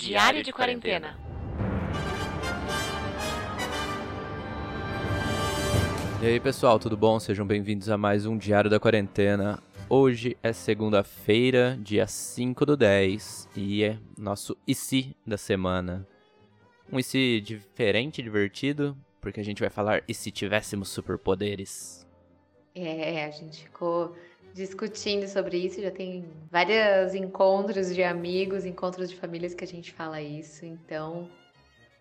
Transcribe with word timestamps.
Diário 0.00 0.42
de 0.42 0.50
Quarentena. 0.50 1.14
E 6.22 6.26
aí 6.26 6.40
pessoal, 6.40 6.78
tudo 6.78 6.96
bom? 6.96 7.20
Sejam 7.20 7.46
bem-vindos 7.46 7.90
a 7.90 7.98
mais 7.98 8.24
um 8.24 8.38
Diário 8.38 8.70
da 8.70 8.80
Quarentena. 8.80 9.62
Hoje 9.90 10.38
é 10.42 10.54
segunda-feira, 10.54 11.78
dia 11.82 12.06
5 12.06 12.64
do 12.64 12.78
10, 12.78 13.50
e 13.54 13.84
é 13.84 13.98
nosso 14.16 14.56
IC 14.66 15.14
da 15.26 15.36
semana. 15.36 16.08
Um 16.90 16.98
IC 16.98 17.42
diferente, 17.42 18.22
divertido, 18.22 18.96
porque 19.20 19.38
a 19.38 19.44
gente 19.44 19.60
vai 19.60 19.68
falar 19.68 20.02
e 20.08 20.14
se 20.14 20.30
tivéssemos 20.30 20.88
superpoderes. 20.88 22.06
É, 22.74 23.26
a 23.26 23.30
gente 23.30 23.64
ficou 23.64 24.16
discutindo 24.54 25.26
sobre 25.28 25.58
isso, 25.58 25.80
já 25.80 25.90
tem 25.90 26.24
vários 26.50 27.14
encontros 27.14 27.94
de 27.94 28.02
amigos, 28.02 28.64
encontros 28.64 29.08
de 29.10 29.16
famílias 29.16 29.54
que 29.54 29.64
a 29.64 29.66
gente 29.66 29.92
fala 29.92 30.20
isso, 30.20 30.64
então 30.64 31.28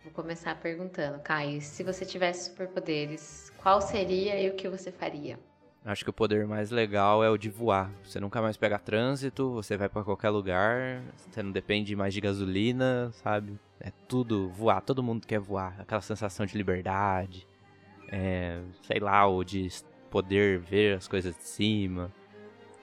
vou 0.03 0.13
começar 0.13 0.59
perguntando, 0.59 1.20
Caio, 1.20 1.62
se 1.62 1.84
você 1.84 2.05
tivesse 2.05 2.49
superpoderes, 2.49 3.52
qual 3.58 3.81
seria 3.81 4.39
e 4.41 4.49
o 4.49 4.55
que 4.55 4.67
você 4.67 4.91
faria? 4.91 5.39
Acho 5.85 6.03
que 6.03 6.09
o 6.09 6.13
poder 6.13 6.45
mais 6.45 6.72
legal 6.72 7.23
é 7.23 7.30
o 7.30 7.38
de 7.38 7.49
voar. 7.49 7.89
Você 8.03 8.20
nunca 8.20 8.41
mais 8.41 8.58
pega 8.58 8.77
trânsito, 8.77 9.53
você 9.53 9.77
vai 9.77 9.88
para 9.88 10.03
qualquer 10.03 10.30
lugar, 10.30 11.02
você 11.16 11.41
não 11.41 11.52
depende 11.52 11.95
mais 11.95 12.13
de 12.13 12.20
gasolina, 12.20 13.11
sabe? 13.13 13.58
É 13.80 13.91
tudo 14.08 14.50
voar, 14.50 14.81
todo 14.81 15.02
mundo 15.02 15.25
quer 15.25 15.39
voar. 15.39 15.80
Aquela 15.80 16.02
sensação 16.02 16.45
de 16.45 16.58
liberdade, 16.58 17.47
é, 18.11 18.61
sei 18.84 19.00
lá, 19.00 19.25
ou 19.25 19.44
de 19.44 19.70
poder 20.09 20.59
ver 20.59 20.97
as 20.97 21.08
coisas 21.08 21.34
de 21.36 21.44
cima. 21.44 22.11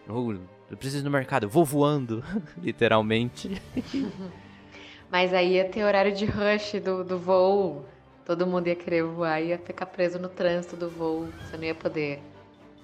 Ou 0.09 0.33
eu 0.71 0.77
preciso 0.77 1.03
ir 1.03 1.05
no 1.05 1.11
mercado, 1.11 1.45
eu 1.45 1.51
vou 1.51 1.65
voando, 1.65 2.25
literalmente. 2.59 3.61
Mas 5.11 5.33
aí 5.33 5.55
ia 5.55 5.69
ter 5.69 5.85
horário 5.85 6.15
de 6.15 6.25
rush 6.25 6.81
do, 6.83 7.05
do 7.05 7.19
voo. 7.19 7.85
Todo 8.25 8.47
mundo 8.47 8.67
ia 8.67 8.75
querer 8.75 9.05
voar, 9.05 9.41
ia 9.41 9.59
ficar 9.59 9.87
preso 9.87 10.19
no 10.19 10.29
trânsito 10.29 10.77
do 10.77 10.91
voo. 10.91 11.29
Você 11.43 11.57
não 11.57 11.65
ia 11.65 11.75
poder 11.75 12.21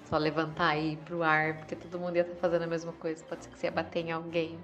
só 0.09 0.17
levantar 0.17 0.77
e 0.77 0.93
ir 0.93 0.97
pro 0.97 1.21
ar, 1.21 1.57
porque 1.57 1.75
todo 1.75 1.99
mundo 1.99 2.15
ia 2.15 2.21
estar 2.21 2.35
fazendo 2.35 2.63
a 2.63 2.67
mesma 2.67 2.93
coisa. 2.93 3.23
Pode 3.25 3.43
ser 3.43 3.49
que 3.49 3.59
você 3.59 3.67
ia 3.67 3.71
bater 3.71 4.05
em 4.05 4.11
alguém. 4.11 4.57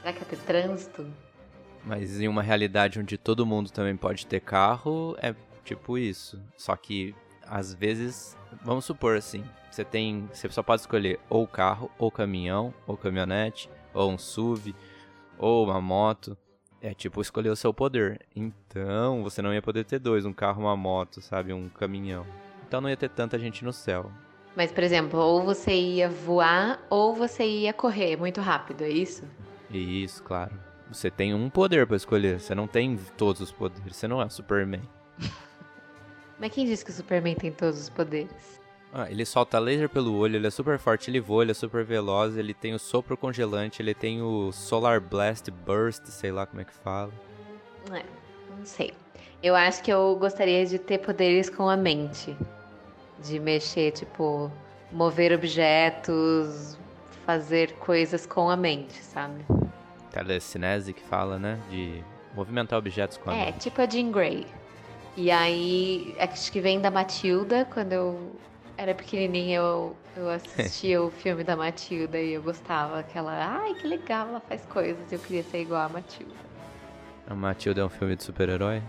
Será 0.00 0.12
que 0.12 0.20
ia 0.20 0.26
ter 0.26 0.38
trânsito? 0.38 1.06
Mas 1.84 2.20
em 2.20 2.28
uma 2.28 2.42
realidade 2.42 3.00
onde 3.00 3.18
todo 3.18 3.44
mundo 3.44 3.70
também 3.70 3.96
pode 3.96 4.26
ter 4.26 4.40
carro, 4.40 5.16
é 5.20 5.34
tipo 5.64 5.98
isso. 5.98 6.40
Só 6.56 6.76
que 6.76 7.14
às 7.48 7.74
vezes, 7.74 8.36
vamos 8.62 8.84
supor 8.84 9.16
assim, 9.16 9.44
você 9.70 9.84
tem, 9.84 10.28
você 10.32 10.48
só 10.48 10.62
pode 10.62 10.80
escolher 10.80 11.20
ou 11.28 11.46
carro, 11.46 11.90
ou 11.98 12.10
caminhão, 12.10 12.72
ou 12.86 12.96
caminhonete, 12.96 13.68
ou 13.92 14.10
um 14.10 14.18
SUV, 14.18 14.74
ou 15.38 15.64
uma 15.64 15.80
moto. 15.80 16.36
É 16.80 16.94
tipo 16.94 17.20
escolher 17.20 17.50
o 17.50 17.56
seu 17.56 17.74
poder. 17.74 18.20
Então, 18.34 19.22
você 19.22 19.42
não 19.42 19.52
ia 19.52 19.62
poder 19.62 19.84
ter 19.84 19.98
dois, 19.98 20.24
um 20.24 20.32
carro, 20.32 20.62
uma 20.62 20.76
moto, 20.76 21.20
sabe, 21.20 21.52
um 21.52 21.68
caminhão. 21.68 22.24
Então 22.66 22.80
não 22.80 22.88
ia 22.88 22.96
ter 22.96 23.10
tanta 23.10 23.38
gente 23.38 23.64
no 23.64 23.72
céu. 23.72 24.10
Mas, 24.56 24.72
por 24.72 24.82
exemplo, 24.82 25.20
ou 25.20 25.42
você 25.42 25.74
ia 25.74 26.08
voar 26.08 26.80
ou 26.88 27.14
você 27.14 27.44
ia 27.44 27.72
correr 27.72 28.16
muito 28.16 28.40
rápido, 28.40 28.82
é 28.82 28.88
isso? 28.88 29.24
Isso, 29.70 30.22
claro. 30.22 30.52
Você 30.90 31.10
tem 31.10 31.34
um 31.34 31.50
poder 31.50 31.86
para 31.86 31.96
escolher, 31.96 32.40
você 32.40 32.54
não 32.54 32.66
tem 32.66 32.96
todos 33.16 33.42
os 33.42 33.52
poderes, 33.52 33.94
você 33.94 34.08
não 34.08 34.22
é 34.22 34.28
Superman. 34.28 34.82
Mas 36.38 36.52
quem 36.52 36.66
disse 36.66 36.84
que 36.84 36.90
o 36.90 36.94
Superman 36.94 37.34
tem 37.34 37.50
todos 37.50 37.80
os 37.80 37.88
poderes? 37.88 38.60
Ah, 38.92 39.10
ele 39.10 39.24
solta 39.26 39.58
laser 39.58 39.88
pelo 39.88 40.16
olho, 40.16 40.36
ele 40.36 40.46
é 40.46 40.50
super 40.50 40.78
forte, 40.78 41.10
ele 41.10 41.20
voa, 41.20 41.42
ele 41.42 41.50
é 41.50 41.54
super 41.54 41.84
veloz, 41.84 42.36
ele 42.36 42.54
tem 42.54 42.72
o 42.72 42.78
sopro 42.78 43.16
congelante, 43.16 43.82
ele 43.82 43.94
tem 43.94 44.22
o 44.22 44.52
Solar 44.52 45.00
Blast 45.00 45.50
Burst, 45.50 46.04
sei 46.06 46.32
lá 46.32 46.46
como 46.46 46.60
é 46.60 46.64
que 46.64 46.72
fala. 46.72 47.12
É, 47.92 48.02
não 48.56 48.64
sei. 48.64 48.92
Eu 49.42 49.54
acho 49.54 49.82
que 49.82 49.90
eu 49.92 50.16
gostaria 50.16 50.64
de 50.64 50.78
ter 50.78 50.98
poderes 50.98 51.50
com 51.50 51.68
a 51.68 51.76
mente. 51.76 52.34
De 53.22 53.38
mexer, 53.38 53.92
tipo, 53.92 54.50
mover 54.92 55.32
objetos, 55.32 56.78
fazer 57.26 57.72
coisas 57.74 58.24
com 58.26 58.48
a 58.48 58.56
mente, 58.56 58.94
sabe? 59.02 59.44
Telecinese 60.10 60.92
que 60.92 61.02
fala, 61.02 61.38
né? 61.38 61.58
De 61.70 62.02
movimentar 62.34 62.78
objetos 62.78 63.16
com 63.18 63.30
a 63.30 63.34
É, 63.36 63.44
mente. 63.46 63.58
tipo 63.60 63.80
a 63.80 63.86
Jean 63.86 64.10
Grey. 64.10 64.46
E 65.16 65.30
aí, 65.30 66.14
acho 66.18 66.52
que 66.52 66.60
vem 66.60 66.80
da 66.80 66.90
Matilda, 66.90 67.66
quando 67.72 67.92
eu 67.92 68.32
era 68.76 68.94
pequenininha, 68.94 69.56
eu, 69.58 69.96
eu 70.14 70.28
assistia 70.28 71.00
o 71.02 71.10
filme 71.10 71.42
da 71.42 71.56
Matilda 71.56 72.18
e 72.20 72.32
eu 72.34 72.42
gostava. 72.42 72.98
Aquela, 73.00 73.32
ai, 73.32 73.74
que 73.74 73.86
legal, 73.86 74.28
ela 74.28 74.40
faz 74.40 74.64
coisas. 74.66 75.10
Eu 75.10 75.18
queria 75.18 75.42
ser 75.42 75.62
igual 75.62 75.80
a 75.82 75.88
Matilda. 75.88 76.34
A 77.28 77.34
Matilda 77.34 77.80
é 77.80 77.84
um 77.84 77.88
filme 77.88 78.14
de 78.14 78.22
super-herói? 78.24 78.82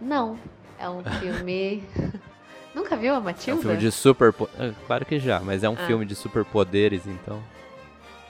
Não, 0.00 0.38
é 0.78 0.88
um 0.88 1.02
filme... 1.18 1.82
Nunca 2.74 2.96
viu 2.96 3.14
a 3.14 3.16
É 3.16 3.20
Matilda? 3.20 3.58
um 3.58 3.62
filme 3.62 3.78
de 3.78 3.90
super... 3.90 4.34
ah, 4.58 4.72
Claro 4.86 5.06
que 5.06 5.18
já, 5.18 5.40
mas 5.40 5.64
é 5.64 5.68
um 5.68 5.72
Ah. 5.74 5.86
filme 5.86 6.04
de 6.04 6.14
superpoderes, 6.14 7.06
então... 7.06 7.42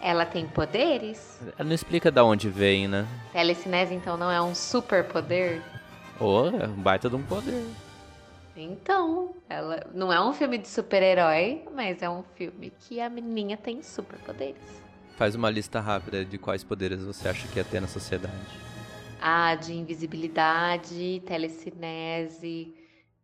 Ela 0.00 0.24
tem 0.24 0.46
poderes? 0.46 1.40
Ela 1.58 1.66
não 1.68 1.74
explica 1.74 2.08
da 2.12 2.22
onde 2.24 2.48
vem, 2.48 2.86
né? 2.86 3.04
Telecinese, 3.32 3.92
então, 3.92 4.16
não 4.16 4.30
é 4.30 4.40
um 4.40 4.54
superpoder? 4.54 5.60
Ou 6.20 6.48
é 6.48 6.66
um 6.66 6.82
baita 6.82 7.08
de 7.08 7.16
um 7.16 7.22
poder. 7.22 7.64
Então, 8.56 9.36
ela 9.48 9.86
não 9.94 10.12
é 10.12 10.20
um 10.20 10.32
filme 10.32 10.58
de 10.58 10.66
super-herói, 10.66 11.64
mas 11.72 12.02
é 12.02 12.10
um 12.10 12.24
filme 12.34 12.72
que 12.80 13.00
a 13.00 13.08
menininha 13.08 13.56
tem 13.56 13.82
superpoderes. 13.82 14.82
Faz 15.16 15.36
uma 15.36 15.48
lista 15.48 15.78
rápida 15.78 16.24
de 16.24 16.38
quais 16.38 16.64
poderes 16.64 17.02
você 17.04 17.28
acha 17.28 17.46
que 17.48 17.58
ia 17.58 17.64
ter 17.64 17.80
na 17.80 17.86
sociedade. 17.86 18.34
Ah, 19.20 19.54
de 19.54 19.74
invisibilidade, 19.74 21.22
telecinese, 21.24 22.74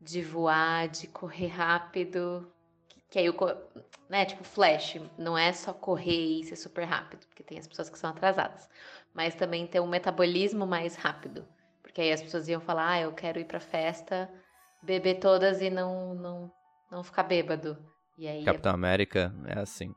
de 0.01 0.23
voar, 0.23 0.89
de 0.89 1.09
correr 1.09 1.49
rápido. 1.49 2.49
Que, 2.89 3.01
que 3.11 3.19
aí 3.19 3.29
o. 3.29 3.35
Né, 4.09 4.25
tipo, 4.25 4.45
flash. 4.45 5.01
Não 5.19 5.37
é 5.37 5.53
só 5.53 5.73
correr 5.73 6.41
e 6.41 6.45
ser 6.45 6.57
super 6.57 6.85
rápido, 6.85 7.27
porque 7.27 7.43
tem 7.43 7.59
as 7.59 7.67
pessoas 7.67 7.91
que 7.91 7.99
são 7.99 8.11
atrasadas. 8.11 8.69
Mas 9.13 9.35
também 9.35 9.67
ter 9.67 9.81
um 9.81 9.87
metabolismo 9.87 10.67
mais 10.67 10.95
rápido. 10.95 11.45
Porque 11.95 12.03
aí 12.03 12.13
as 12.13 12.21
pessoas 12.21 12.49
iam 12.49 12.61
falar, 12.61 12.91
ah, 12.91 13.01
eu 13.03 13.13
quero 13.13 13.39
ir 13.39 13.45
pra 13.45 13.61
festa, 13.61 14.29
beber 14.83 15.21
todas 15.21 15.63
e 15.63 15.71
não, 15.71 16.13
não, 16.17 16.51
não 16.91 17.05
ficar 17.05 17.23
bêbado. 17.23 17.79
E 18.19 18.27
aí 18.27 18.43
Capitão 18.45 18.75
América 18.75 19.33
é 19.47 19.61
assim. 19.61 19.93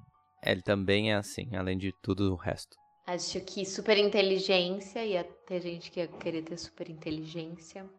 Ele 0.46 0.62
também 0.62 1.12
é 1.12 1.16
assim, 1.16 1.56
além 1.56 1.76
de 1.76 1.92
tudo 2.04 2.32
o 2.32 2.36
resto. 2.36 2.78
Acho 3.08 3.42
que 3.42 3.66
super 3.66 3.98
inteligência, 3.98 5.04
ia 5.04 5.24
ter 5.48 5.60
gente 5.60 5.90
que 5.90 6.00
ia 6.00 6.08
querer 6.08 6.44
ter 6.44 6.60
super 6.60 6.88
inteligência. 6.88 7.90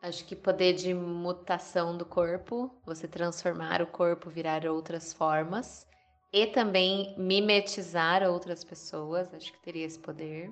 Acho 0.00 0.24
que 0.24 0.36
poder 0.36 0.74
de 0.74 0.94
mutação 0.94 1.98
do 1.98 2.06
corpo, 2.06 2.70
você 2.86 3.08
transformar 3.08 3.82
o 3.82 3.88
corpo, 3.88 4.30
virar 4.30 4.64
outras 4.66 5.12
formas. 5.12 5.84
E 6.32 6.46
também 6.46 7.12
mimetizar 7.18 8.22
outras 8.22 8.62
pessoas, 8.62 9.34
acho 9.34 9.52
que 9.52 9.60
teria 9.64 9.84
esse 9.84 9.98
poder. 9.98 10.48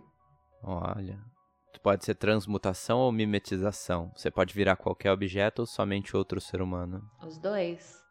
Olha. 0.64 1.35
Pode 1.82 2.04
ser 2.04 2.14
transmutação 2.14 2.98
ou 2.98 3.12
mimetização. 3.12 4.10
Você 4.16 4.31
pode 4.31 4.53
virar 4.54 4.76
qualquer 4.76 5.12
objeto 5.12 5.60
ou 5.60 5.66
somente 5.66 6.16
outro 6.16 6.41
ser 6.41 6.60
humano. 6.60 7.03
Os 7.22 7.38
dois. 7.38 8.03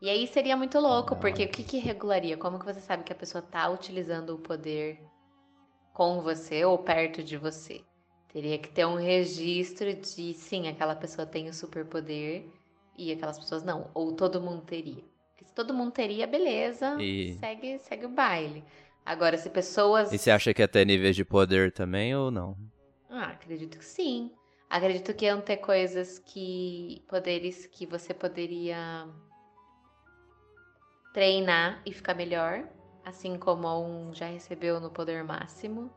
E 0.00 0.08
aí 0.08 0.26
seria 0.26 0.56
muito 0.56 0.78
louco, 0.78 1.16
porque 1.16 1.44
o 1.44 1.48
que, 1.48 1.64
que 1.64 1.78
regularia? 1.78 2.36
Como 2.36 2.58
que 2.58 2.64
você 2.64 2.80
sabe 2.80 3.02
que 3.02 3.12
a 3.12 3.16
pessoa 3.16 3.42
tá 3.42 3.68
utilizando 3.68 4.34
o 4.34 4.38
poder 4.38 5.00
com 5.92 6.20
você 6.22 6.64
ou 6.64 6.78
perto 6.78 7.22
de 7.22 7.36
você? 7.36 7.80
Teria 8.32 8.58
que 8.58 8.68
ter 8.68 8.86
um 8.86 8.94
registro 8.96 9.92
de 9.94 10.34
sim, 10.34 10.68
aquela 10.68 10.94
pessoa 10.94 11.26
tem 11.26 11.48
o 11.48 11.54
superpoder 11.54 12.44
e 12.96 13.10
aquelas 13.10 13.38
pessoas 13.38 13.64
não. 13.64 13.90
Ou 13.94 14.12
todo 14.12 14.40
mundo 14.40 14.62
teria. 14.62 15.02
Porque 15.30 15.44
se 15.44 15.54
todo 15.54 15.74
mundo 15.74 15.92
teria, 15.92 16.26
beleza, 16.26 16.96
E- 17.00 17.36
segue, 17.40 17.78
segue 17.80 18.06
o 18.06 18.08
baile. 18.08 18.62
Agora, 19.04 19.36
se 19.38 19.48
pessoas. 19.50 20.12
E 20.12 20.18
você 20.18 20.30
acha 20.30 20.52
que 20.52 20.60
ia 20.62 20.68
ter 20.68 20.84
níveis 20.84 21.16
de 21.16 21.24
poder 21.24 21.72
também 21.72 22.14
ou 22.14 22.30
não? 22.30 22.56
Ah, 23.08 23.30
acredito 23.30 23.78
que 23.78 23.84
sim. 23.84 24.32
Acredito 24.68 25.14
que 25.14 25.24
iam 25.24 25.40
ter 25.40 25.58
coisas 25.58 26.18
que. 26.18 27.04
poderes 27.08 27.66
que 27.66 27.86
você 27.86 28.12
poderia 28.12 29.08
treinar 31.14 31.82
e 31.86 31.92
ficar 31.92 32.14
melhor. 32.14 32.68
Assim 33.04 33.38
como 33.38 33.66
um 33.82 34.12
já 34.14 34.26
recebeu 34.26 34.78
no 34.80 34.90
poder 34.90 35.24
máximo. 35.24 35.90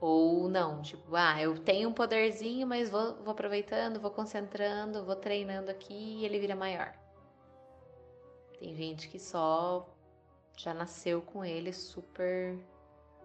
Ou 0.00 0.48
não, 0.50 0.82
tipo, 0.82 1.16
ah, 1.16 1.40
eu 1.40 1.58
tenho 1.58 1.88
um 1.88 1.92
poderzinho, 1.94 2.66
mas 2.66 2.90
vou, 2.90 3.14
vou 3.22 3.32
aproveitando, 3.32 3.98
vou 3.98 4.10
concentrando, 4.10 5.02
vou 5.02 5.16
treinando 5.16 5.70
aqui 5.70 5.94
e 5.94 6.24
ele 6.26 6.38
vira 6.38 6.54
maior. 6.54 6.92
Tem 8.58 8.74
gente 8.74 9.08
que 9.08 9.18
só 9.18 9.88
já 10.58 10.74
nasceu 10.74 11.22
com 11.22 11.42
ele 11.42 11.72
super 11.72 12.58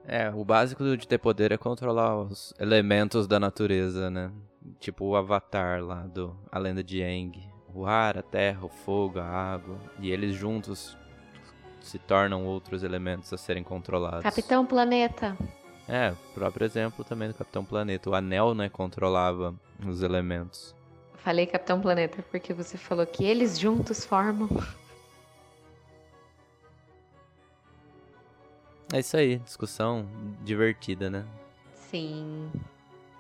É, 0.08 0.30
o 0.34 0.44
básico 0.44 0.98
de 0.98 1.08
ter 1.08 1.18
poder 1.18 1.52
é 1.52 1.58
controlar 1.58 2.18
os 2.18 2.54
elementos 2.60 3.28
da 3.28 3.40
natureza, 3.40 4.10
né? 4.10 4.32
Tipo 4.80 5.06
o 5.06 5.16
Avatar 5.16 5.84
lá 5.84 6.02
do 6.02 6.36
A 6.52 6.58
Lenda 6.58 6.84
de 6.84 7.04
Aang. 7.04 7.40
O 7.74 7.86
ar, 7.86 8.18
a 8.18 8.24
terra, 8.24 8.66
o 8.66 8.70
fogo, 8.70 9.20
a 9.20 9.26
água. 9.26 9.78
E 10.00 10.10
eles 10.12 10.36
juntos 10.36 10.98
se 11.82 12.00
tornam 12.00 12.46
outros 12.46 12.84
elementos 12.84 13.32
a 13.32 13.38
serem 13.38 13.64
controlados. 13.64 14.24
Capitão 14.24 14.66
Planeta. 14.66 15.38
É, 15.88 16.14
próprio 16.34 16.66
exemplo 16.66 17.04
também 17.04 17.28
do 17.28 17.34
Capitão 17.34 17.64
Planeta. 17.64 18.10
O 18.10 18.16
anel, 18.16 18.54
né, 18.54 18.70
controlava 18.70 19.56
os 19.86 20.02
elementos. 20.02 20.76
Falei 21.16 21.46
Capitão 21.46 21.82
Planeta 21.82 22.24
porque 22.32 22.54
você 22.54 22.78
falou 22.78 23.06
que 23.06 23.24
eles 23.24 23.60
juntos 23.60 24.06
formam. 24.06 24.50
É 28.92 29.00
isso 29.00 29.16
aí, 29.16 29.38
discussão 29.40 30.08
divertida, 30.44 31.10
né? 31.10 31.26
Sim. 31.74 32.52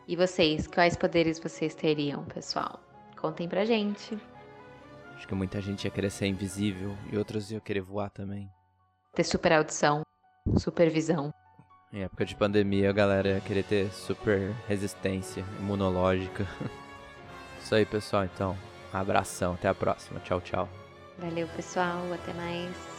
E 0.08 0.16
vocês, 0.16 0.66
quais 0.66 0.96
poderes 0.96 1.40
vocês 1.40 1.76
teriam, 1.76 2.24
pessoal? 2.26 2.80
Contem 3.16 3.48
pra 3.48 3.66
gente. 3.66 4.18
Acho 5.16 5.28
que 5.28 5.36
muita 5.36 5.62
gente 5.62 5.86
ia 5.86 5.92
querer 5.92 6.10
ser 6.10 6.26
invisível 6.26 6.98
e 7.12 7.18
outros 7.18 7.52
iam 7.52 7.60
querer 7.60 7.82
voar 7.82 8.10
também. 8.10 8.50
Ter 9.14 9.24
super 9.24 9.54
audição, 9.54 10.02
supervisão. 10.58 11.32
Em 11.92 12.04
época 12.04 12.26
de 12.26 12.36
pandemia, 12.36 12.90
a 12.90 12.94
galera 12.94 13.30
ia 13.30 13.42
querer 13.42 13.64
ter 13.64 13.92
super 13.92 14.52
resistência 14.68 15.44
imunológica. 15.60 16.48
Isso 17.62 17.76
aí, 17.76 17.86
pessoal. 17.86 18.24
Então, 18.26 18.58
um 18.94 18.98
abração. 18.98 19.54
Até 19.54 19.68
a 19.68 19.76
próxima. 19.76 20.20
Tchau, 20.22 20.40
tchau. 20.42 20.70
Valeu, 21.18 21.48
pessoal. 21.50 22.02
Até 22.14 22.34
mais. 22.34 22.99